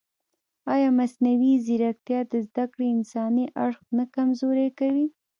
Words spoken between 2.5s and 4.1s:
کړې انساني اړخ نه